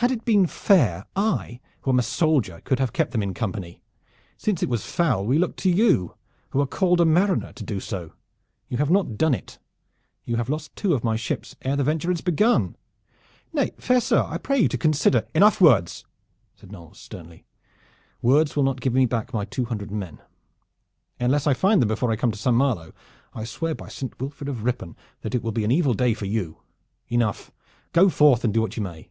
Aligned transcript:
"Had 0.00 0.12
it 0.12 0.24
been 0.24 0.46
fair, 0.46 1.06
I, 1.16 1.58
who 1.80 1.90
am 1.90 1.98
a 1.98 2.04
soldier, 2.04 2.60
could 2.64 2.78
have 2.78 2.92
kept 2.92 3.10
them 3.10 3.20
in 3.20 3.34
company. 3.34 3.80
Since 4.36 4.62
it 4.62 4.68
was 4.68 4.86
foul, 4.86 5.26
we 5.26 5.40
looked 5.40 5.58
to 5.62 5.70
you, 5.72 6.14
who 6.50 6.60
are 6.60 6.68
called 6.68 7.00
a 7.00 7.04
mariner, 7.04 7.52
to 7.54 7.64
do 7.64 7.80
so. 7.80 8.12
You 8.68 8.76
have 8.76 8.90
not 8.92 9.18
done 9.18 9.34
it. 9.34 9.58
You 10.24 10.36
have 10.36 10.48
lost 10.48 10.76
two 10.76 10.94
of 10.94 11.02
my 11.02 11.16
ships 11.16 11.56
ere 11.62 11.74
the 11.74 11.82
venture 11.82 12.12
is 12.12 12.20
begun." 12.20 12.76
"Nay, 13.52 13.72
fair 13.78 14.00
sir, 14.00 14.22
I 14.24 14.38
pray 14.38 14.60
you 14.60 14.68
to 14.68 14.78
consider" 14.78 15.26
"Enough 15.34 15.60
words!" 15.60 16.04
said 16.54 16.70
Knolles 16.70 17.00
sternly. 17.00 17.44
"Words 18.22 18.54
will 18.54 18.62
not 18.62 18.80
give 18.80 18.92
me 18.92 19.04
back 19.04 19.32
my 19.34 19.44
two 19.44 19.64
hundred 19.64 19.90
men. 19.90 20.20
Unless 21.18 21.48
I 21.48 21.54
find 21.54 21.82
them 21.82 21.88
before 21.88 22.12
I 22.12 22.16
come 22.16 22.30
to 22.30 22.38
Saint 22.38 22.54
Malo, 22.54 22.92
I 23.34 23.42
swear 23.42 23.74
by 23.74 23.88
Saint 23.88 24.16
Wilfrid 24.20 24.48
of 24.48 24.62
Ripon 24.62 24.94
that 25.22 25.34
it 25.34 25.42
will 25.42 25.50
be 25.50 25.64
an 25.64 25.72
evil 25.72 25.92
day 25.92 26.14
for 26.14 26.26
you! 26.26 26.58
Enough! 27.08 27.50
Go 27.92 28.08
forth 28.08 28.44
and 28.44 28.54
do 28.54 28.60
what 28.60 28.76
you 28.76 28.82
may!" 28.84 29.10